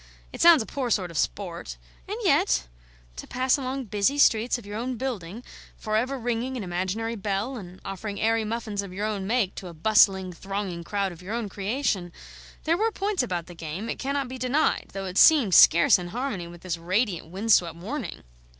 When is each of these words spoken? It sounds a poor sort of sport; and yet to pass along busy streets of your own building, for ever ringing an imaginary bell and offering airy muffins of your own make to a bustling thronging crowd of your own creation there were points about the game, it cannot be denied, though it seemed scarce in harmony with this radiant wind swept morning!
It 0.33 0.41
sounds 0.41 0.63
a 0.63 0.65
poor 0.65 0.89
sort 0.89 1.11
of 1.11 1.17
sport; 1.19 1.77
and 2.07 2.17
yet 2.23 2.65
to 3.17 3.27
pass 3.27 3.55
along 3.55 3.83
busy 3.85 4.17
streets 4.17 4.57
of 4.57 4.65
your 4.65 4.75
own 4.75 4.95
building, 4.97 5.43
for 5.77 5.95
ever 5.95 6.17
ringing 6.17 6.57
an 6.57 6.63
imaginary 6.63 7.15
bell 7.15 7.55
and 7.55 7.79
offering 7.85 8.19
airy 8.19 8.43
muffins 8.43 8.81
of 8.81 8.91
your 8.91 9.05
own 9.05 9.27
make 9.27 9.53
to 9.53 9.67
a 9.67 9.75
bustling 9.75 10.33
thronging 10.33 10.83
crowd 10.83 11.11
of 11.11 11.21
your 11.21 11.35
own 11.35 11.49
creation 11.49 12.11
there 12.63 12.77
were 12.77 12.91
points 12.91 13.21
about 13.21 13.45
the 13.45 13.53
game, 13.53 13.89
it 13.89 13.99
cannot 13.99 14.27
be 14.27 14.39
denied, 14.39 14.87
though 14.93 15.05
it 15.05 15.19
seemed 15.19 15.53
scarce 15.53 15.99
in 15.99 16.07
harmony 16.07 16.47
with 16.47 16.61
this 16.61 16.79
radiant 16.79 17.27
wind 17.27 17.51
swept 17.51 17.75
morning! 17.75 18.23